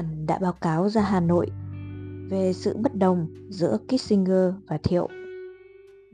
[0.00, 1.46] Ẩn đã báo cáo ra Hà Nội
[2.30, 5.08] về sự bất đồng giữa Kissinger và Thiệu.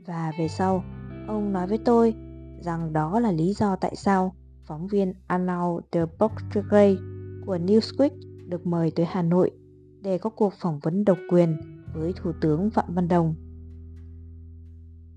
[0.05, 0.83] Và về sau,
[1.27, 2.13] ông nói với tôi
[2.59, 6.97] rằng đó là lý do tại sao phóng viên Arnaud de Portugay
[7.45, 8.09] của Newsweek
[8.47, 9.51] được mời tới Hà Nội
[10.01, 11.57] để có cuộc phỏng vấn độc quyền
[11.93, 13.35] với Thủ tướng Phạm Văn Đồng.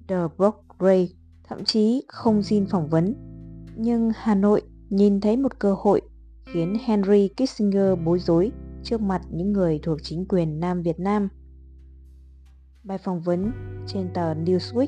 [0.09, 1.15] De Portugay
[1.49, 3.15] thậm chí không xin phỏng vấn,
[3.77, 6.01] nhưng Hà Nội nhìn thấy một cơ hội
[6.47, 8.53] khiến Henry Kissinger bối rối
[8.85, 11.29] trước mặt những người thuộc chính quyền Nam Việt Nam.
[12.83, 13.53] Bài phỏng vấn
[13.87, 14.87] trên tờ Newsweek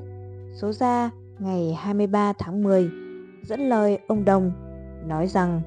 [0.55, 2.91] số ra ngày 23 tháng 10
[3.43, 4.53] dẫn lời ông Đồng
[5.07, 5.63] nói rằng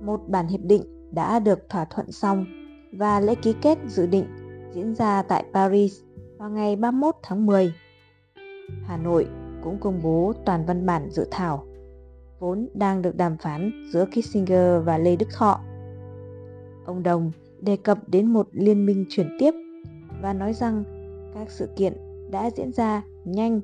[0.00, 2.44] một bản hiệp định đã được thỏa thuận xong
[2.92, 4.26] và lễ ký kết dự định
[4.74, 6.00] diễn ra tại Paris
[6.38, 7.72] vào ngày 31 tháng 10.
[8.84, 9.28] Hà Nội
[9.62, 11.66] cũng công bố toàn văn bản dự thảo,
[12.38, 15.60] vốn đang được đàm phán giữa Kissinger và Lê Đức Thọ.
[16.84, 19.54] Ông Đồng đề cập đến một liên minh chuyển tiếp
[20.22, 20.84] và nói rằng
[21.34, 21.92] các sự kiện
[22.30, 23.60] đã diễn ra nhanh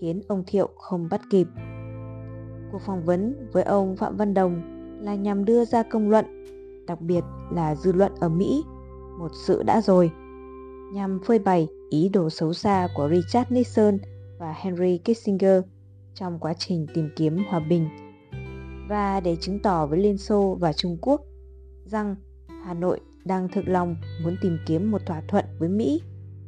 [0.00, 1.46] khiến ông Thiệu không bắt kịp.
[2.72, 4.62] Cuộc phỏng vấn với ông Phạm Văn Đồng
[5.00, 6.44] là nhằm đưa ra công luận,
[6.86, 8.64] đặc biệt là dư luận ở Mỹ,
[9.18, 10.10] một sự đã rồi,
[10.92, 13.98] nhằm phơi bày ý đồ xấu xa của Richard Nixon
[14.38, 15.62] và Henry Kissinger
[16.14, 17.88] trong quá trình tìm kiếm hòa bình
[18.88, 21.20] và để chứng tỏ với Liên Xô và Trung Quốc
[21.84, 22.16] rằng
[22.64, 26.02] Hà Nội đang thực lòng muốn tìm kiếm một thỏa thuận với Mỹ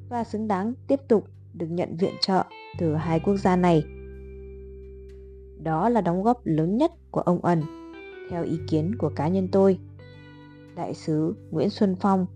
[0.09, 1.25] và xứng đáng tiếp tục
[1.55, 2.45] được nhận viện trợ
[2.79, 3.85] từ hai quốc gia này.
[5.63, 7.63] Đó là đóng góp lớn nhất của ông ẩn,
[8.31, 9.79] theo ý kiến của cá nhân tôi.
[10.77, 12.27] Đại sứ Nguyễn Xuân Phong,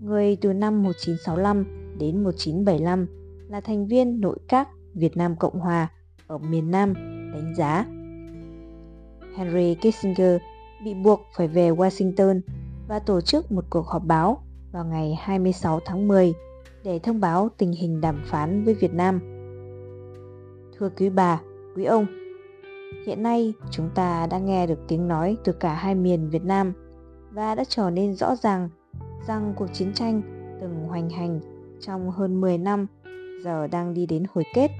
[0.00, 1.64] người từ năm 1965
[1.98, 3.06] đến 1975
[3.48, 5.88] là thành viên nội các Việt Nam Cộng Hòa
[6.26, 6.94] ở miền Nam
[7.34, 7.86] đánh giá
[9.36, 10.40] Henry Kissinger
[10.84, 12.40] bị buộc phải về Washington
[12.90, 14.42] và tổ chức một cuộc họp báo
[14.72, 16.34] vào ngày 26 tháng 10
[16.84, 19.20] để thông báo tình hình đàm phán với Việt Nam.
[20.78, 21.40] Thưa quý bà,
[21.76, 22.06] quý ông,
[23.06, 26.72] hiện nay chúng ta đã nghe được tiếng nói từ cả hai miền Việt Nam
[27.30, 28.68] và đã trở nên rõ ràng
[29.26, 30.22] rằng cuộc chiến tranh
[30.60, 31.40] từng hoành hành
[31.80, 32.86] trong hơn 10 năm
[33.44, 34.70] giờ đang đi đến hồi kết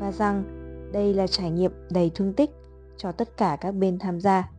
[0.00, 0.44] và rằng
[0.92, 2.50] đây là trải nghiệm đầy thương tích
[2.96, 4.50] cho tất cả các bên tham gia.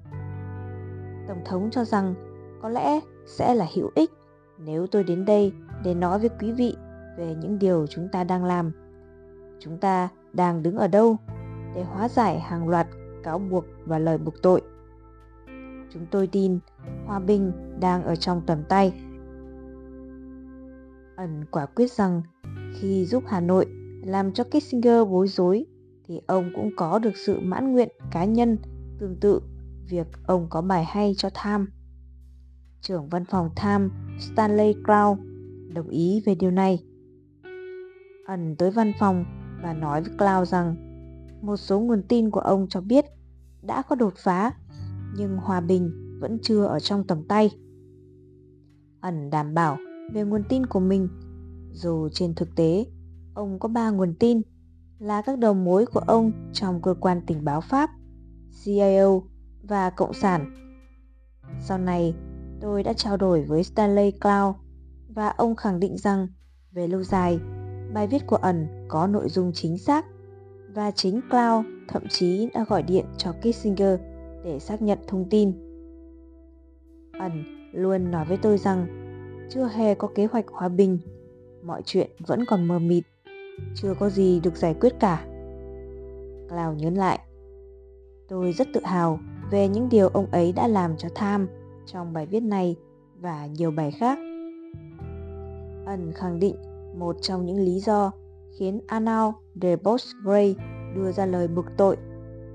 [1.27, 2.24] Tổng thống cho rằng
[2.65, 4.11] có lẽ sẽ là hữu ích
[4.57, 5.53] nếu tôi đến đây
[5.83, 6.75] để nói với quý vị
[7.17, 8.71] về những điều chúng ta đang làm.
[9.59, 11.17] Chúng ta đang đứng ở đâu
[11.75, 12.87] để hóa giải hàng loạt
[13.23, 14.61] cáo buộc và lời buộc tội.
[15.93, 16.59] Chúng tôi tin
[17.05, 18.93] hòa bình đang ở trong tầm tay.
[21.15, 22.21] Ẩn quả quyết rằng
[22.73, 23.65] khi giúp Hà Nội
[24.05, 25.65] làm cho Kissinger bối rối
[26.07, 28.57] thì ông cũng có được sự mãn nguyện cá nhân
[28.99, 29.41] tương tự
[29.89, 31.67] việc ông có bài hay cho Tham.
[32.87, 35.17] Trưởng văn phòng Tham Stanley Crow
[35.73, 36.83] đồng ý về điều này.
[38.25, 39.25] Ẩn tới văn phòng
[39.63, 40.75] và nói với Cloud rằng
[41.41, 43.05] một số nguồn tin của ông cho biết
[43.61, 44.51] đã có đột phá
[45.17, 47.51] nhưng hòa bình vẫn chưa ở trong tầm tay.
[49.01, 49.77] Ẩn đảm bảo
[50.13, 51.07] về nguồn tin của mình
[51.71, 52.85] dù trên thực tế
[53.33, 54.41] ông có ba nguồn tin
[54.99, 57.89] là các đầu mối của ông trong cơ quan tình báo Pháp,
[58.63, 59.21] CIO
[59.63, 60.53] và Cộng sản.
[61.61, 62.15] Sau này,
[62.65, 64.55] tôi đã trao đổi với Stanley Cloud
[65.09, 66.27] và ông khẳng định rằng
[66.71, 67.39] về lâu dài,
[67.93, 70.05] bài viết của ẩn có nội dung chính xác
[70.73, 73.99] và chính Cloud thậm chí đã gọi điện cho Kissinger
[74.43, 75.51] để xác nhận thông tin.
[77.19, 77.43] Ẩn
[77.73, 78.87] luôn nói với tôi rằng
[79.49, 80.99] chưa hề có kế hoạch hòa bình,
[81.63, 83.03] mọi chuyện vẫn còn mờ mịt
[83.75, 85.25] chưa có gì được giải quyết cả.
[86.49, 87.19] Cloud nhớ lại.
[88.29, 89.19] Tôi rất tự hào
[89.51, 91.47] về những điều ông ấy đã làm cho Tham
[91.85, 92.75] trong bài viết này
[93.19, 94.17] và nhiều bài khác.
[95.85, 96.55] Ẩn khẳng định
[96.97, 98.11] một trong những lý do
[98.59, 100.55] khiến Anao de Bosgrey
[100.95, 101.97] đưa ra lời buộc tội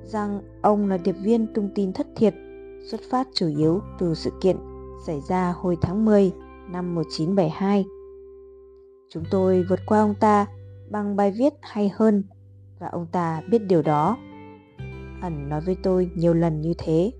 [0.04, 2.34] rằng ông là điệp viên tung tin thất thiệt
[2.90, 4.56] xuất phát chủ yếu từ sự kiện
[5.06, 6.32] xảy ra hồi tháng 10
[6.70, 7.84] năm 1972.
[9.08, 10.46] Chúng tôi vượt qua ông ta
[10.90, 12.24] bằng bài viết hay hơn
[12.78, 14.16] và ông ta biết điều đó.
[15.22, 17.12] Ẩn nói với tôi nhiều lần như thế.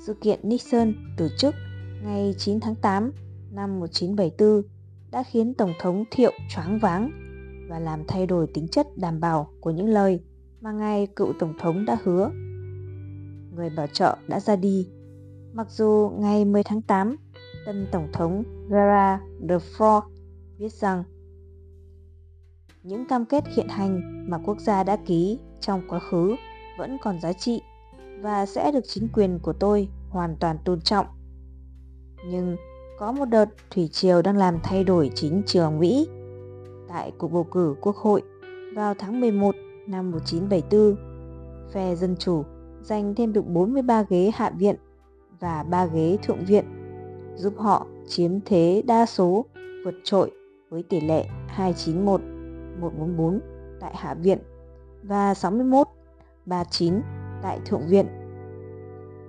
[0.00, 1.54] Sự kiện Nixon từ chức
[2.02, 3.12] ngày 9 tháng 8
[3.50, 4.62] năm 1974
[5.10, 7.10] đã khiến Tổng thống Thiệu choáng váng
[7.70, 10.20] và làm thay đổi tính chất đảm bảo của những lời
[10.60, 12.30] mà ngài cựu Tổng thống đã hứa.
[13.54, 14.88] Người bảo trợ đã ra đi,
[15.52, 17.16] mặc dù ngày 10 tháng 8,
[17.66, 19.56] tân Tổng thống Vera de
[20.58, 21.04] viết rằng
[22.82, 24.00] những cam kết hiện hành
[24.30, 26.36] mà quốc gia đã ký trong quá khứ
[26.78, 27.60] vẫn còn giá trị
[28.20, 31.06] và sẽ được chính quyền của tôi hoàn toàn tôn trọng.
[32.26, 32.56] Nhưng
[32.98, 36.08] có một đợt thủy triều đang làm thay đổi chính trường Mỹ.
[36.88, 38.22] Tại cuộc bầu cử quốc hội
[38.74, 39.54] vào tháng 11
[39.86, 40.96] năm 1974,
[41.72, 42.44] phe Dân Chủ
[42.82, 44.76] giành thêm được 43 ghế hạ viện
[45.40, 46.64] và 3 ghế thượng viện,
[47.36, 49.44] giúp họ chiếm thế đa số
[49.84, 50.30] vượt trội
[50.70, 52.20] với tỷ lệ 291
[52.80, 53.40] 144
[53.80, 54.38] tại hạ viện
[55.02, 55.86] và 61
[56.46, 57.00] 39
[57.42, 58.06] tại thượng viện.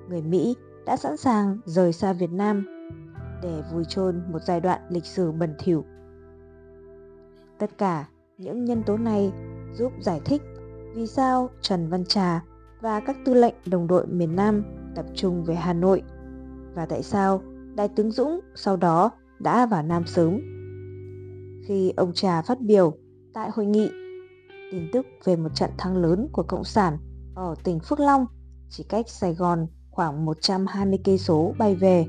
[0.10, 0.56] Người Mỹ
[0.86, 2.66] đã sẵn sàng rời xa Việt Nam
[3.44, 5.86] để vùi chôn một giai đoạn lịch sử bẩn thỉu.
[7.60, 8.06] Tất cả
[8.38, 9.32] những nhân tố này
[9.74, 10.42] giúp giải thích
[10.96, 12.44] vì sao Trần Văn Trà
[12.82, 14.64] và các tư lệnh đồng đội miền Nam
[14.96, 16.02] tập trung về Hà Nội
[16.76, 17.42] và tại sao
[17.76, 20.40] Đại tướng Dũng sau đó đã vào Nam sớm.
[21.68, 22.94] Khi ông Trà phát biểu
[23.34, 23.90] tại hội nghị,
[24.72, 26.98] tin tức về một trận thắng lớn của Cộng sản
[27.36, 28.26] ở tỉnh Phước Long
[28.70, 32.06] chỉ cách Sài Gòn khoảng 120 cây số bay về.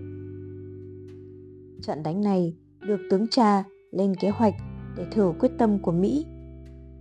[1.83, 4.55] Trận đánh này được tướng Cha lên kế hoạch
[4.97, 6.27] để thử quyết tâm của Mỹ.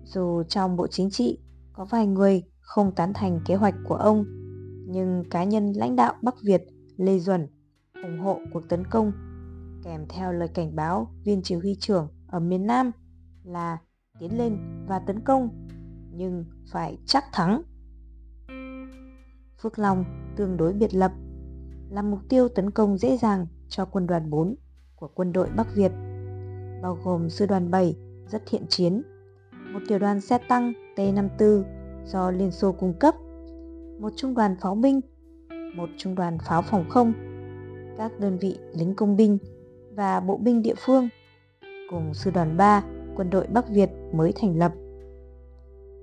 [0.03, 1.39] Dù trong Bộ Chính trị
[1.73, 4.25] có vài người không tán thành kế hoạch của ông,
[4.87, 6.61] nhưng cá nhân lãnh đạo Bắc Việt
[6.97, 7.47] Lê Duẩn
[8.03, 9.11] ủng hộ cuộc tấn công
[9.83, 12.91] kèm theo lời cảnh báo viên chỉ huy trưởng ở miền Nam
[13.43, 13.77] là
[14.19, 14.57] tiến lên
[14.87, 15.67] và tấn công
[16.13, 17.61] nhưng phải chắc thắng.
[19.61, 20.05] Phước Long
[20.35, 21.11] tương đối biệt lập
[21.89, 24.55] là mục tiêu tấn công dễ dàng cho quân đoàn 4
[24.95, 25.91] của quân đội Bắc Việt,
[26.81, 27.95] bao gồm sư đoàn 7
[28.27, 29.01] rất thiện chiến,
[29.73, 31.63] một tiểu đoàn xe tăng T-54
[32.05, 33.15] do Liên Xô cung cấp,
[33.99, 34.99] một trung đoàn pháo binh,
[35.75, 37.13] một trung đoàn pháo phòng không,
[37.97, 39.37] các đơn vị lính công binh
[39.95, 41.09] và bộ binh địa phương
[41.89, 42.83] cùng sư đoàn 3
[43.15, 44.71] quân đội Bắc Việt mới thành lập.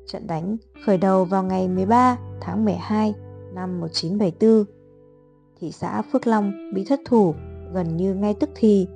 [0.07, 0.57] Trận đánh
[0.87, 3.15] khởi đầu vào ngày 13 tháng 12
[3.59, 4.65] năm 1974.
[5.61, 7.35] Thị xã Phước Long bị thất thủ
[7.73, 8.89] gần như ngay tức thì,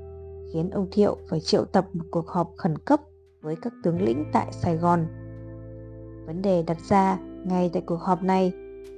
[0.52, 3.00] khiến ông Thiệu phải triệu tập một cuộc họp khẩn cấp
[3.40, 5.06] với các tướng lĩnh tại Sài Gòn.
[6.26, 8.52] Vấn đề đặt ra ngay tại cuộc họp này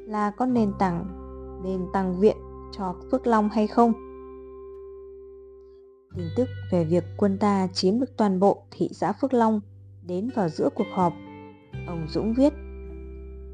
[0.07, 1.05] là có nên tảng
[1.65, 2.37] nên tăng viện
[2.73, 3.93] cho Phước Long hay không?
[6.17, 9.61] Tin tức về việc quân ta chiếm được toàn bộ thị xã Phước Long
[10.07, 11.13] đến vào giữa cuộc họp.
[11.87, 12.53] Ông Dũng viết,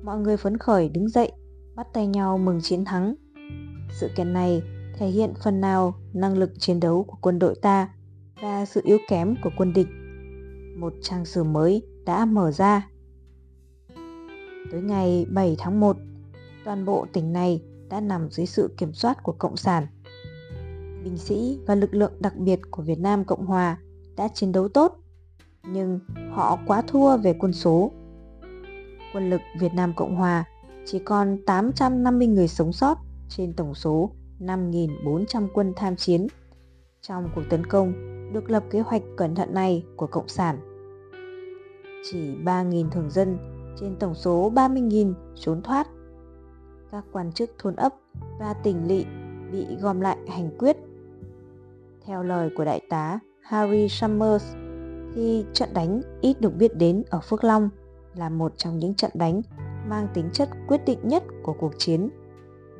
[0.04, 1.32] mọi người phấn khởi đứng dậy,
[1.76, 3.14] bắt tay nhau mừng chiến thắng.
[3.90, 4.62] Sự kiện này
[4.98, 7.88] thể hiện phần nào năng lực chiến đấu của quân đội ta
[8.40, 9.88] và sự yếu kém của quân địch.
[10.76, 12.88] Một trang sử mới đã mở ra.
[14.72, 15.96] Tới ngày 7 tháng 1,
[16.64, 19.86] toàn bộ tỉnh này đã nằm dưới sự kiểm soát của Cộng sản
[21.04, 23.76] binh sĩ và lực lượng đặc biệt của Việt Nam Cộng Hòa
[24.16, 24.96] đã chiến đấu tốt,
[25.62, 26.00] nhưng
[26.30, 27.92] họ quá thua về quân số.
[29.12, 30.44] Quân lực Việt Nam Cộng Hòa
[30.86, 32.98] chỉ còn 850 người sống sót
[33.28, 34.10] trên tổng số
[34.40, 36.26] 5.400 quân tham chiến
[37.00, 37.92] trong cuộc tấn công
[38.32, 40.58] được lập kế hoạch cẩn thận này của Cộng sản.
[42.10, 43.38] Chỉ 3.000 thường dân
[43.80, 45.88] trên tổng số 30.000 trốn thoát.
[46.90, 47.94] Các quan chức thôn ấp
[48.38, 49.04] và tỉnh lỵ
[49.52, 50.76] bị gom lại hành quyết
[52.06, 54.44] theo lời của đại tá Harry Summers,
[55.14, 57.68] thì trận đánh ít được biết đến ở Phước Long
[58.14, 59.42] là một trong những trận đánh
[59.90, 62.08] mang tính chất quyết định nhất của cuộc chiến,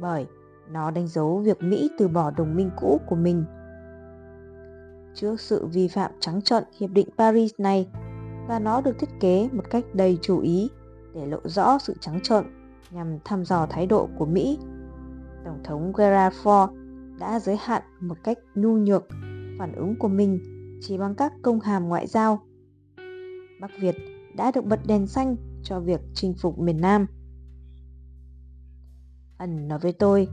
[0.00, 0.26] bởi
[0.70, 3.44] nó đánh dấu việc Mỹ từ bỏ đồng minh cũ của mình.
[5.14, 7.88] Trước sự vi phạm trắng trợn Hiệp định Paris này,
[8.48, 10.70] và nó được thiết kế một cách đầy chú ý
[11.14, 12.44] để lộ rõ sự trắng trợn
[12.90, 14.58] nhằm thăm dò thái độ của Mỹ.
[15.44, 16.68] Tổng thống Gerald Ford
[17.18, 19.06] đã giới hạn một cách nhu nhược
[19.58, 20.40] phản ứng của mình
[20.80, 22.40] chỉ bằng các công hàm ngoại giao.
[23.60, 23.94] Bắc Việt
[24.36, 27.06] đã được bật đèn xanh cho việc chinh phục miền Nam.
[29.38, 30.28] Ẩn nói với tôi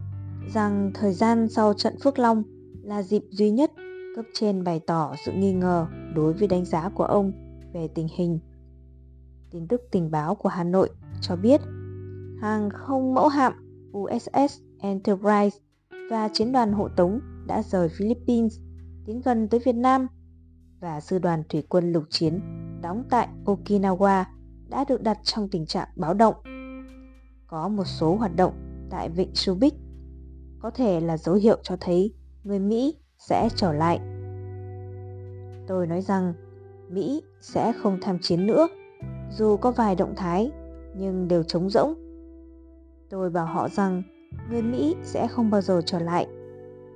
[0.53, 2.43] rằng thời gian sau trận Phước Long
[2.83, 3.71] là dịp duy nhất
[4.15, 7.31] cấp trên bày tỏ sự nghi ngờ đối với đánh giá của ông
[7.73, 8.39] về tình hình.
[9.51, 10.89] Tin tức tình báo của Hà Nội
[11.21, 11.61] cho biết
[12.41, 13.53] hàng không mẫu hạm
[13.97, 15.57] USS Enterprise
[16.09, 18.59] và chiến đoàn hộ tống đã rời Philippines,
[19.05, 20.07] tiến gần tới Việt Nam
[20.79, 22.39] và sư đoàn thủy quân lục chiến
[22.81, 24.23] đóng tại Okinawa
[24.69, 26.35] đã được đặt trong tình trạng báo động.
[27.47, 28.53] Có một số hoạt động
[28.89, 29.73] tại vịnh Subic
[30.59, 33.99] có thể là dấu hiệu cho thấy người Mỹ sẽ trở lại.
[35.67, 36.33] Tôi nói rằng
[36.89, 38.67] Mỹ sẽ không tham chiến nữa,
[39.31, 40.51] dù có vài động thái
[40.95, 41.93] nhưng đều trống rỗng.
[43.09, 44.03] Tôi bảo họ rằng
[44.49, 46.27] người Mỹ sẽ không bao giờ trở lại,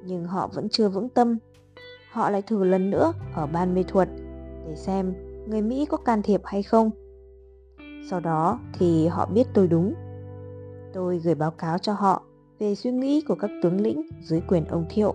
[0.05, 1.37] nhưng họ vẫn chưa vững tâm.
[2.11, 4.09] Họ lại thử lần nữa ở ban mê thuật
[4.67, 5.13] để xem
[5.47, 6.91] người Mỹ có can thiệp hay không.
[8.09, 9.93] Sau đó thì họ biết tôi đúng.
[10.93, 12.23] Tôi gửi báo cáo cho họ
[12.59, 15.13] về suy nghĩ của các tướng lĩnh dưới quyền ông Thiệu.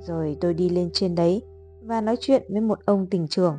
[0.00, 1.42] Rồi tôi đi lên trên đấy
[1.82, 3.58] và nói chuyện với một ông tỉnh trưởng.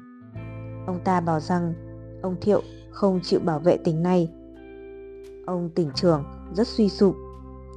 [0.87, 1.73] Ông ta bảo rằng
[2.21, 4.29] ông Thiệu không chịu bảo vệ tỉnh này.
[5.45, 7.15] Ông tỉnh trưởng rất suy sụp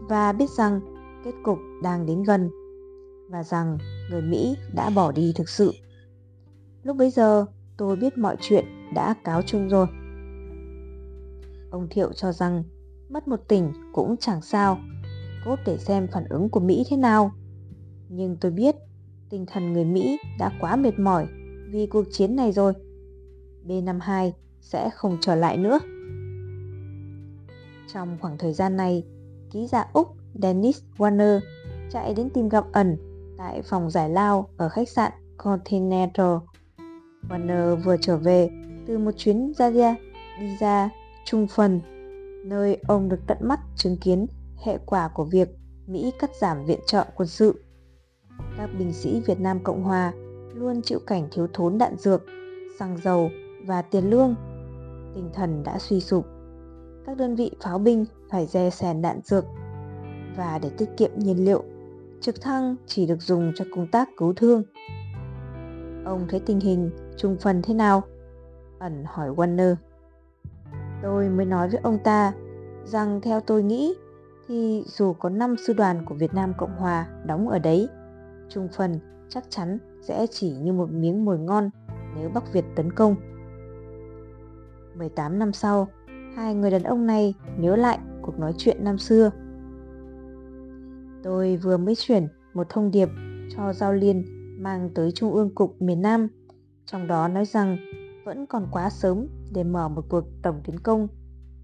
[0.09, 0.81] và biết rằng
[1.25, 2.51] kết cục đang đến gần
[3.31, 3.79] và rằng
[4.11, 5.73] người Mỹ đã bỏ đi thực sự.
[6.83, 9.87] Lúc bấy giờ, tôi biết mọi chuyện đã cáo chung rồi.
[11.75, 12.63] Ông Thiệu cho rằng
[13.09, 14.79] mất một tỉnh cũng chẳng sao,
[15.45, 17.33] cốt để xem phản ứng của Mỹ thế nào.
[18.09, 18.77] Nhưng tôi biết
[19.31, 21.27] tinh thần người Mỹ đã quá mệt mỏi
[21.71, 22.73] vì cuộc chiến này rồi.
[23.67, 25.79] B-52 sẽ không trở lại nữa.
[27.93, 29.05] Trong khoảng thời gian này,
[29.51, 31.41] ký giả Úc Dennis Warner
[31.91, 32.97] chạy đến tìm gặp ẩn
[33.39, 36.37] tại phòng giải lao ở khách sạn Continental.
[37.29, 38.51] Warner vừa trở về
[38.87, 39.97] từ một chuyến ra ra
[40.41, 40.91] đi ra
[41.25, 41.81] Trung Phần,
[42.45, 44.27] nơi ông được tận mắt chứng kiến
[44.65, 45.49] hệ quả của việc
[45.87, 47.65] Mỹ cắt giảm viện trợ quân sự.
[48.57, 50.13] Các binh sĩ Việt Nam Cộng Hòa
[50.55, 52.23] luôn chịu cảnh thiếu thốn đạn dược,
[52.79, 53.31] xăng dầu
[53.67, 54.35] và tiền lương.
[55.15, 56.27] Tinh thần đã suy sụp.
[57.07, 59.45] Các đơn vị pháo binh phải dè sèn đạn dược
[60.37, 61.65] và để tiết kiệm nhiên liệu,
[62.21, 64.63] trực thăng chỉ được dùng cho công tác cứu thương.
[66.05, 68.03] Ông thấy tình hình trung phần thế nào?
[68.79, 69.75] Ẩn hỏi Warner.
[71.05, 72.33] Tôi mới nói với ông ta
[72.85, 73.95] rằng theo tôi nghĩ
[74.49, 77.89] thì dù có 5 sư đoàn của Việt Nam Cộng Hòa đóng ở đấy,
[78.49, 81.71] trung phần chắc chắn sẽ chỉ như một miếng mồi ngon
[82.17, 83.17] nếu Bắc Việt tấn công.
[84.95, 85.89] 18 năm sau,
[86.37, 89.31] hai người đàn ông này nhớ lại cuộc nói chuyện năm xưa.
[91.23, 93.09] Tôi vừa mới chuyển một thông điệp
[93.57, 94.25] cho Giao Liên
[94.59, 96.29] mang tới Trung ương Cục miền Nam,
[96.87, 97.77] trong đó nói rằng
[98.25, 101.09] vẫn còn quá sớm để mở một cuộc tổng tiến công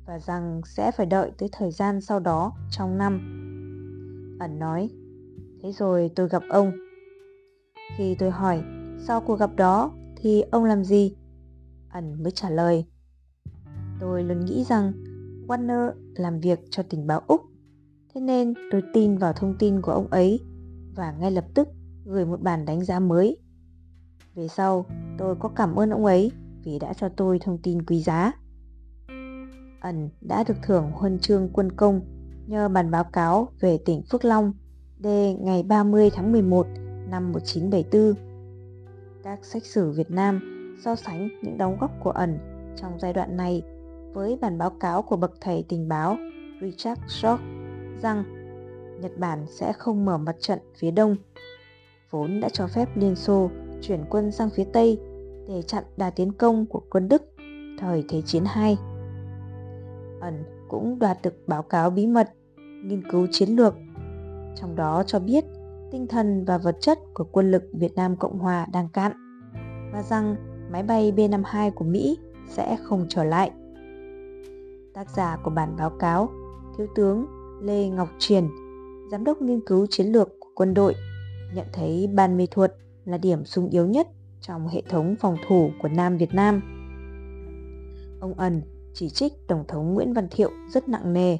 [0.06, 3.20] và rằng sẽ phải đợi tới thời gian sau đó trong năm.
[4.40, 4.90] Ẩn nói,
[5.62, 6.72] thế rồi tôi gặp ông.
[7.96, 8.62] Khi tôi hỏi
[8.98, 11.16] sau cuộc gặp đó thì ông làm gì?
[11.90, 12.84] Ẩn mới trả lời.
[14.00, 14.92] Tôi luôn nghĩ rằng
[15.48, 17.40] Warner làm việc cho tình báo Úc.
[18.14, 20.40] Thế nên tôi tin vào thông tin của ông ấy
[20.96, 21.68] và ngay lập tức
[22.04, 23.36] gửi một bản đánh giá mới.
[24.34, 24.86] Về sau,
[25.18, 26.32] tôi có cảm ơn ông ấy
[26.64, 28.32] vì đã cho tôi thông tin quý giá.
[29.80, 32.00] Ẩn đã được thưởng huân chương quân công
[32.46, 34.52] nhờ bản báo cáo về tỉnh Phước Long
[34.98, 36.66] đề ngày 30 tháng 11
[37.10, 38.14] năm 1974.
[39.22, 40.40] Các sách sử Việt Nam
[40.84, 42.38] so sánh những đóng góp của ẩn
[42.76, 43.62] trong giai đoạn này
[44.12, 46.16] với bản báo cáo của bậc thầy tình báo
[46.60, 47.42] Richard Shock
[48.02, 48.24] rằng
[49.00, 51.16] Nhật Bản sẽ không mở mặt trận phía đông,
[52.10, 53.50] vốn đã cho phép Liên Xô
[53.82, 54.98] chuyển quân sang phía Tây
[55.50, 57.22] để chặn đà tiến công của quân Đức
[57.78, 58.76] thời Thế chiến II.
[60.20, 62.30] Ẩn cũng đoạt được báo cáo bí mật
[62.84, 63.74] nghiên cứu chiến lược,
[64.56, 65.44] trong đó cho biết
[65.90, 69.12] tinh thần và vật chất của quân lực Việt Nam Cộng Hòa đang cạn
[69.92, 70.36] và rằng
[70.72, 73.50] máy bay B-52 của Mỹ sẽ không trở lại.
[74.94, 76.28] Tác giả của bản báo cáo,
[76.78, 77.26] Thiếu tướng
[77.62, 78.48] Lê Ngọc Truyền,
[79.10, 80.94] Giám đốc nghiên cứu chiến lược của quân đội,
[81.54, 82.70] nhận thấy ban mê Thuột
[83.04, 84.08] là điểm sung yếu nhất
[84.40, 86.60] trong hệ thống phòng thủ của Nam Việt Nam.
[88.20, 88.62] Ông ẩn
[88.94, 91.38] chỉ trích Tổng thống Nguyễn Văn Thiệu rất nặng nề.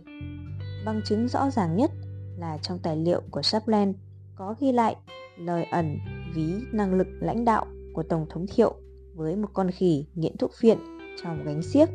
[0.85, 1.91] Bằng chứng rõ ràng nhất
[2.39, 3.93] là trong tài liệu của Chaplin
[4.35, 4.97] có ghi lại
[5.39, 5.99] lời ẩn
[6.35, 8.75] ví năng lực lãnh đạo của Tổng thống Thiệu
[9.15, 10.79] với một con khỉ nghiện thuốc phiện
[11.23, 11.89] trong gánh xiếc.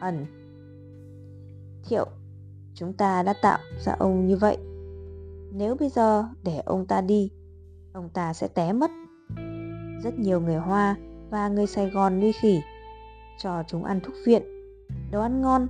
[0.00, 0.26] Ẩn
[1.88, 2.06] Thiệu,
[2.74, 4.56] chúng ta đã tạo ra ông như vậy.
[5.52, 7.30] Nếu bây giờ để ông ta đi,
[7.92, 8.90] ông ta sẽ té mất.
[10.02, 10.96] Rất nhiều người Hoa
[11.30, 12.60] và người Sài Gòn nuôi khỉ,
[13.38, 14.42] cho chúng ăn thuốc viện,
[15.10, 15.66] đồ ăn ngon,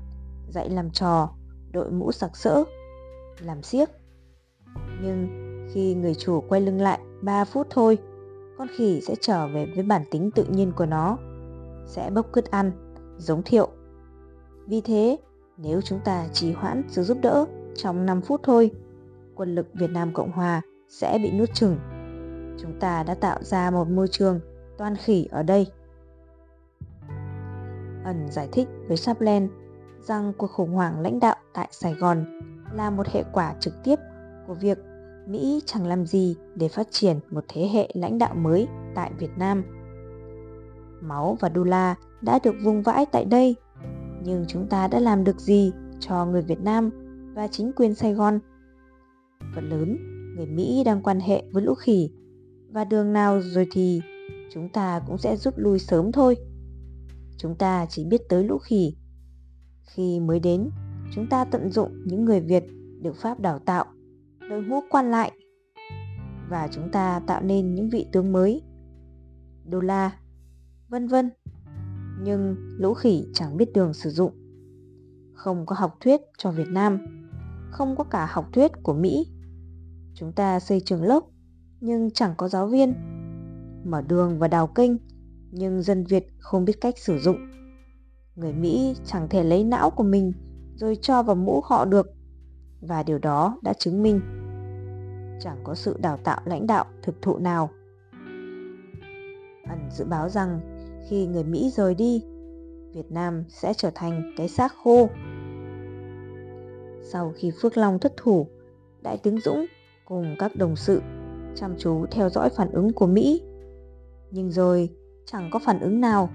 [0.48, 1.30] dạy làm trò,
[1.72, 2.64] đội mũ sặc sỡ,
[3.40, 3.88] làm xiếc.
[5.02, 5.28] Nhưng
[5.74, 7.98] khi người chủ quay lưng lại 3 phút thôi,
[8.58, 11.18] con khỉ sẽ trở về với bản tính tự nhiên của nó,
[11.86, 12.72] sẽ bốc cứt ăn,
[13.18, 13.68] giống thiệu.
[14.66, 15.16] Vì thế,
[15.56, 17.44] nếu chúng ta trì hoãn sự giúp đỡ
[17.76, 18.70] trong 5 phút thôi,
[19.34, 21.78] quân lực Việt Nam Cộng Hòa sẽ bị nuốt chửng.
[22.62, 24.40] Chúng ta đã tạo ra một môi trường
[24.78, 25.66] toan khỉ ở đây.
[28.04, 29.48] Ẩn giải thích với Chaplin
[30.00, 32.40] rằng cuộc khủng hoảng lãnh đạo tại Sài Gòn
[32.72, 33.98] là một hệ quả trực tiếp
[34.46, 34.78] của việc
[35.26, 39.30] Mỹ chẳng làm gì để phát triển một thế hệ lãnh đạo mới tại Việt
[39.36, 39.64] Nam.
[41.00, 43.56] Máu và đô la đã được vung vãi tại đây,
[44.22, 46.90] nhưng chúng ta đã làm được gì cho người Việt Nam
[47.34, 48.38] và chính quyền Sài Gòn?
[49.54, 49.96] Phần lớn,
[50.36, 52.10] người Mỹ đang quan hệ với lũ khỉ
[52.72, 54.00] và đường nào rồi thì
[54.52, 56.36] chúng ta cũng sẽ rút lui sớm thôi.
[57.36, 58.96] Chúng ta chỉ biết tới lũ khỉ.
[59.82, 60.70] Khi mới đến,
[61.14, 62.64] chúng ta tận dụng những người Việt
[63.02, 63.84] được Pháp đào tạo
[64.50, 65.32] đội ngũ quan lại
[66.48, 68.62] và chúng ta tạo nên những vị tướng mới.
[69.64, 70.18] Đô la,
[70.88, 71.30] vân vân.
[72.22, 74.32] Nhưng lũ khỉ chẳng biết đường sử dụng.
[75.34, 76.98] Không có học thuyết cho Việt Nam,
[77.70, 79.26] không có cả học thuyết của Mỹ.
[80.14, 81.20] Chúng ta xây trường lớp
[81.80, 82.94] nhưng chẳng có giáo viên.
[83.84, 84.90] Mở đường và đào kênh
[85.50, 87.36] nhưng dân Việt không biết cách sử dụng.
[88.36, 90.32] Người Mỹ chẳng thể lấy não của mình
[90.74, 92.06] rồi cho vào mũ họ được
[92.80, 94.20] và điều đó đã chứng minh
[95.40, 97.70] chẳng có sự đào tạo lãnh đạo thực thụ nào.
[99.68, 100.60] Ẩn dự báo rằng
[101.08, 102.24] khi người Mỹ rời đi,
[102.94, 105.08] Việt Nam sẽ trở thành cái xác khô.
[107.02, 108.46] Sau khi Phước Long thất thủ,
[109.02, 109.66] Đại tướng Dũng
[110.04, 111.02] cùng các đồng sự
[111.54, 113.42] chăm chú theo dõi phản ứng của Mỹ.
[114.30, 114.90] Nhưng rồi
[115.24, 116.30] chẳng có phản ứng nào.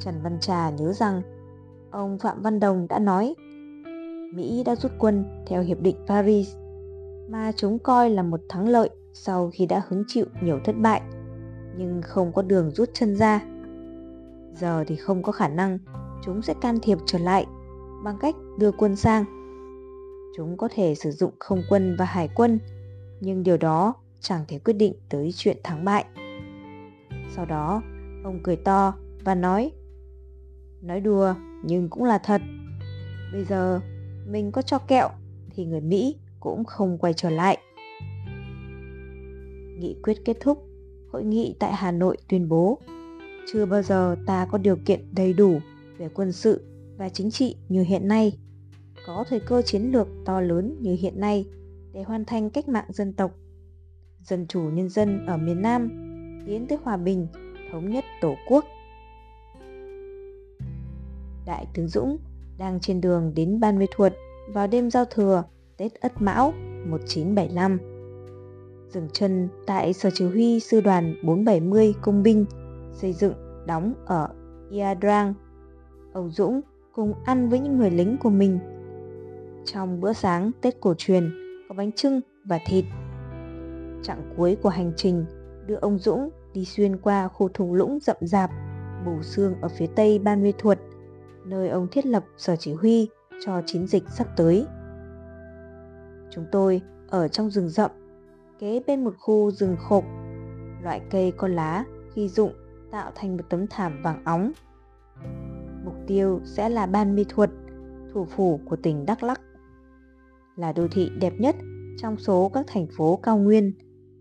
[0.00, 1.22] Trần Văn Trà nhớ rằng
[1.90, 3.34] ông Phạm Văn Đồng đã nói
[4.34, 6.54] Mỹ đã rút quân theo Hiệp định Paris
[7.28, 11.02] mà chúng coi là một thắng lợi sau khi đã hứng chịu nhiều thất bại
[11.76, 13.40] nhưng không có đường rút chân ra.
[14.54, 15.78] Giờ thì không có khả năng
[16.24, 17.46] chúng sẽ can thiệp trở lại
[18.04, 19.24] bằng cách đưa quân sang.
[20.36, 22.58] Chúng có thể sử dụng không quân và hải quân,
[23.20, 26.04] nhưng điều đó chẳng thể quyết định tới chuyện thắng bại.
[27.36, 27.82] Sau đó,
[28.24, 29.72] ông cười to và nói
[30.82, 32.40] Nói đùa nhưng cũng là thật.
[33.32, 33.80] Bây giờ
[34.26, 35.08] mình có cho kẹo
[35.50, 37.58] thì người Mỹ cũng không quay trở lại.
[39.78, 40.64] Nghị quyết kết thúc,
[41.12, 42.78] hội nghị tại Hà Nội tuyên bố
[43.52, 45.60] chưa bao giờ ta có điều kiện đầy đủ
[45.98, 46.64] về quân sự
[46.98, 48.38] và chính trị như hiện nay,
[49.06, 51.46] có thời cơ chiến lược to lớn như hiện nay
[51.92, 53.34] để hoàn thành cách mạng dân tộc.
[54.22, 55.88] Dân chủ nhân dân ở miền Nam
[56.46, 57.26] tiến tới hòa bình,
[57.72, 58.64] thống nhất Tổ quốc.
[61.46, 62.18] Đại tướng Dũng
[62.58, 64.12] đang trên đường đến Ban Mê Thuột
[64.48, 65.44] vào đêm giao thừa
[65.76, 66.52] Tết Ất Mão
[66.86, 67.78] 1975.
[68.88, 72.44] Dừng chân tại Sở Chỉ huy Sư đoàn 470 Công binh
[72.92, 73.34] xây dựng
[73.66, 74.28] đóng ở
[74.70, 75.34] Iadrang.
[76.12, 76.60] Ông Dũng
[76.92, 78.58] cùng ăn với những người lính của mình.
[79.64, 81.30] Trong bữa sáng Tết cổ truyền
[81.68, 82.84] có bánh trưng và thịt.
[84.02, 85.24] Chặng cuối của hành trình
[85.66, 88.50] đưa ông Dũng đi xuyên qua khu thung lũng rậm rạp,
[89.06, 90.78] bù xương ở phía tây Ban Mê Thuột,
[91.44, 93.08] nơi ông thiết lập sở chỉ huy
[93.44, 94.66] cho chiến dịch sắp tới.
[96.30, 97.90] Chúng tôi ở trong rừng rậm,
[98.58, 100.04] kế bên một khu rừng khộp,
[100.82, 101.84] loại cây có lá
[102.14, 102.52] khi rụng
[102.90, 104.52] tạo thành một tấm thảm vàng óng.
[105.84, 107.50] Mục tiêu sẽ là Ban Mi Thuột,
[108.12, 109.40] thủ phủ của tỉnh Đắk Lắk.
[110.56, 111.56] Là đô thị đẹp nhất
[111.98, 113.72] trong số các thành phố cao nguyên,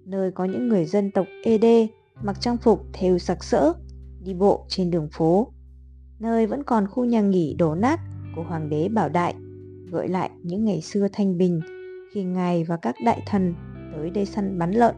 [0.09, 1.65] nơi có những người dân tộc ED
[2.23, 3.73] mặc trang phục thêu sặc sỡ,
[4.23, 5.51] đi bộ trên đường phố.
[6.19, 7.99] Nơi vẫn còn khu nhà nghỉ đổ nát
[8.35, 9.35] của Hoàng đế Bảo Đại,
[9.91, 11.61] gợi lại những ngày xưa thanh bình
[12.13, 13.55] khi ngài và các đại thần
[13.95, 14.95] tới đây săn bắn lợn,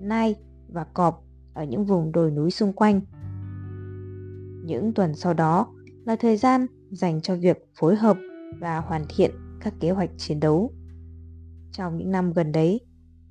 [0.00, 0.34] nai
[0.68, 3.00] và cọp ở những vùng đồi núi xung quanh.
[4.64, 5.66] Những tuần sau đó
[6.04, 8.16] là thời gian dành cho việc phối hợp
[8.58, 10.72] và hoàn thiện các kế hoạch chiến đấu.
[11.72, 12.80] Trong những năm gần đấy,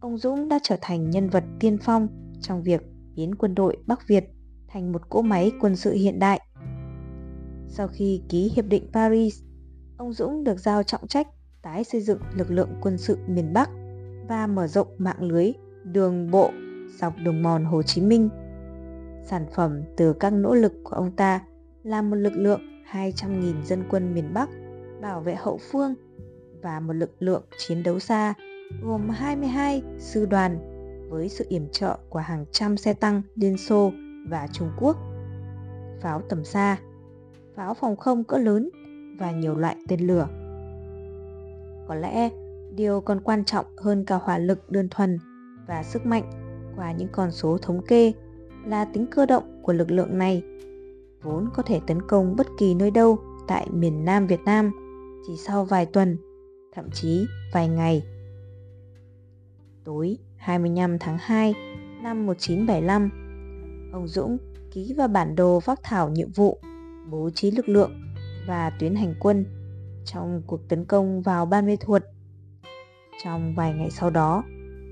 [0.06, 2.08] ông Dũng đã trở thành nhân vật tiên phong
[2.42, 2.82] trong việc
[3.16, 4.24] biến quân đội Bắc Việt
[4.68, 6.42] thành một cỗ máy quân sự hiện đại.
[7.68, 9.42] Sau khi ký Hiệp định Paris,
[9.98, 11.28] ông Dũng được giao trọng trách
[11.62, 13.70] tái xây dựng lực lượng quân sự miền Bắc
[14.28, 15.52] và mở rộng mạng lưới
[15.84, 16.52] đường bộ
[17.00, 18.30] dọc đường mòn Hồ Chí Minh.
[19.24, 21.42] Sản phẩm từ các nỗ lực của ông ta
[21.84, 24.50] là một lực lượng 200.000 dân quân miền Bắc
[25.02, 25.94] bảo vệ hậu phương
[26.62, 28.34] và một lực lượng chiến đấu xa
[28.82, 30.60] gồm 22 sư đoàn
[31.10, 33.92] với sự yểm trợ của hàng trăm xe tăng Liên Xô
[34.30, 34.98] và Trung Quốc.
[36.02, 36.78] Pháo tầm xa,
[37.56, 38.70] pháo phòng không cỡ lớn
[39.20, 40.28] và nhiều loại tên lửa.
[41.88, 42.30] Có lẽ
[42.76, 45.20] điều còn quan trọng hơn cả hỏa lực đơn thuần
[45.68, 46.24] và sức mạnh
[46.76, 48.14] qua những con số thống kê
[48.66, 50.44] là tính cơ động của lực lượng này
[51.24, 54.72] vốn có thể tấn công bất kỳ nơi đâu tại miền Nam Việt Nam
[55.28, 56.18] chỉ sau vài tuần,
[56.76, 58.04] thậm chí vài ngày.
[59.86, 61.54] Tối 25 tháng 2
[62.04, 63.10] năm 1975,
[63.94, 64.38] ông Dũng
[64.72, 66.60] ký vào bản đồ phác thảo nhiệm vụ,
[67.10, 67.92] bố trí lực lượng
[68.48, 69.46] và tuyến hành quân
[70.06, 72.04] trong cuộc tấn công vào Ban Mê Thuột.
[73.24, 74.44] Trong vài ngày sau đó,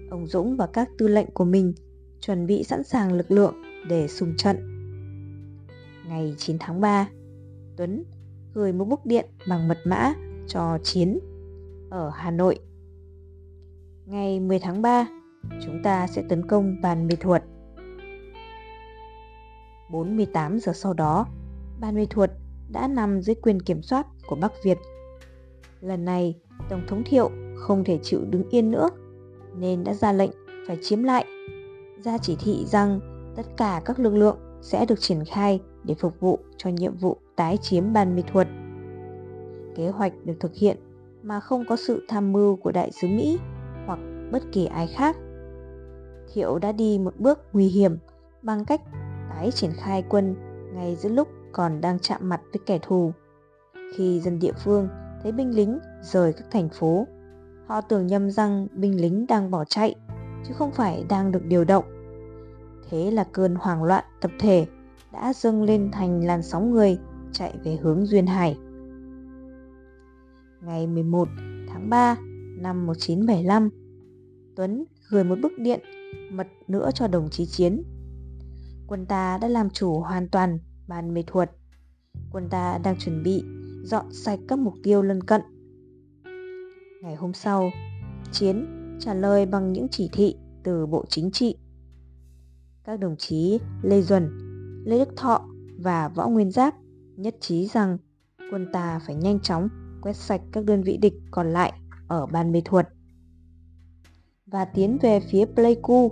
[0.09, 1.73] ông Dũng và các tư lệnh của mình
[2.21, 3.55] chuẩn bị sẵn sàng lực lượng
[3.89, 4.57] để xung trận.
[6.07, 7.07] Ngày 9 tháng 3,
[7.77, 8.03] Tuấn
[8.53, 10.13] gửi một bức điện bằng mật mã
[10.47, 11.19] cho Chiến
[11.89, 12.59] ở Hà Nội.
[14.13, 15.07] Ngày 10 tháng 3,
[15.65, 17.43] chúng ta sẽ tấn công Ban Mê Thuật.
[19.91, 21.25] 48 giờ sau đó,
[21.79, 22.31] Ban Mê Thuật
[22.71, 24.77] đã nằm dưới quyền kiểm soát của Bắc Việt.
[25.81, 26.35] Lần này,
[26.69, 28.89] Tổng thống Thiệu không thể chịu đứng yên nữa,
[29.55, 30.31] nên đã ra lệnh
[30.67, 31.25] phải chiếm lại,
[32.03, 32.99] ra chỉ thị rằng
[33.35, 37.17] tất cả các lực lượng sẽ được triển khai để phục vụ cho nhiệm vụ
[37.35, 38.47] tái chiếm Ban mê Thuật.
[39.75, 40.77] Kế hoạch được thực hiện
[41.23, 43.39] mà không có sự tham mưu của đại sứ Mỹ
[43.85, 43.99] hoặc
[44.31, 45.17] bất kỳ ai khác.
[46.33, 47.97] Thiệu đã đi một bước nguy hiểm
[48.41, 48.81] bằng cách
[49.29, 50.35] tái triển khai quân
[50.73, 53.11] ngay giữa lúc còn đang chạm mặt với kẻ thù.
[53.97, 54.87] Khi dân địa phương
[55.23, 57.07] thấy binh lính rời các thành phố,
[57.67, 59.95] họ tưởng nhầm rằng binh lính đang bỏ chạy,
[60.47, 61.85] chứ không phải đang được điều động.
[62.89, 64.65] Thế là cơn hoảng loạn tập thể
[65.11, 66.97] đã dâng lên thành làn sóng người
[67.31, 68.57] chạy về hướng Duyên Hải.
[70.61, 71.27] Ngày 11
[71.69, 72.15] tháng 3
[72.63, 73.69] năm 1975,
[74.55, 75.79] Tuấn gửi một bức điện
[76.31, 77.83] mật nữa cho đồng chí Chiến.
[78.87, 81.51] Quân ta đã làm chủ hoàn toàn bàn mê thuật.
[82.31, 83.43] Quân ta đang chuẩn bị
[83.83, 85.41] dọn sạch các mục tiêu lân cận.
[87.01, 87.71] Ngày hôm sau,
[88.31, 88.65] Chiến
[88.99, 91.57] trả lời bằng những chỉ thị từ Bộ Chính trị.
[92.83, 94.29] Các đồng chí Lê Duẩn,
[94.85, 95.49] Lê Đức Thọ
[95.79, 96.75] và Võ Nguyên Giáp
[97.15, 97.97] nhất trí rằng
[98.51, 99.69] quân ta phải nhanh chóng
[100.01, 101.73] quét sạch các đơn vị địch còn lại
[102.13, 102.87] ở ban mê thuật
[104.45, 106.11] và tiến về phía Pleiku,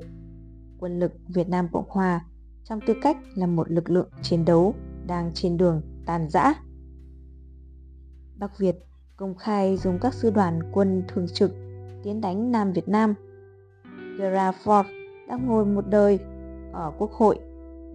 [0.79, 2.25] quân lực Việt Nam Cộng Hòa
[2.63, 4.75] trong tư cách là một lực lượng chiến đấu
[5.07, 6.53] đang trên đường tàn rã.
[8.39, 8.75] Bắc Việt
[9.17, 11.51] công khai dùng các sư đoàn quân thường trực
[12.03, 13.13] tiến đánh Nam Việt Nam.
[14.19, 14.83] Gerard Ford
[15.27, 16.19] đã ngồi một đời
[16.73, 17.39] ở Quốc hội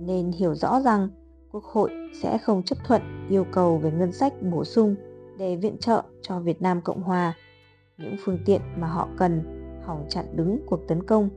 [0.00, 1.08] nên hiểu rõ rằng
[1.52, 1.90] Quốc hội
[2.22, 4.94] sẽ không chấp thuận yêu cầu về ngân sách bổ sung
[5.38, 7.34] để viện trợ cho Việt Nam Cộng Hòa
[7.98, 9.42] những phương tiện mà họ cần
[9.84, 11.28] hỏng chặn đứng cuộc tấn công.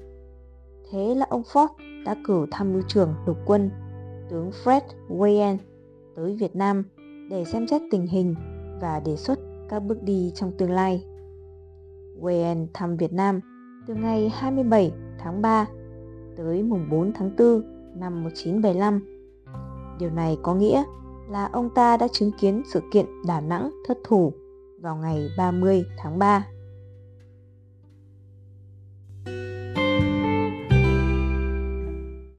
[0.91, 1.67] Thế là ông Ford
[2.05, 3.69] đã cử tham mưu trưởng lục quân,
[4.29, 5.57] tướng Fred Wayne,
[6.15, 6.83] tới Việt Nam
[7.29, 8.35] để xem xét tình hình
[8.81, 11.05] và đề xuất các bước đi trong tương lai.
[12.21, 13.39] Wayne thăm Việt Nam
[13.87, 15.67] từ ngày 27 tháng 3
[16.37, 17.61] tới mùng 4 tháng 4
[17.95, 19.19] năm 1975
[19.99, 20.83] Điều này có nghĩa
[21.29, 24.33] là ông ta đã chứng kiến sự kiện Đà Nẵng thất thủ
[24.81, 26.45] vào ngày 30 tháng 3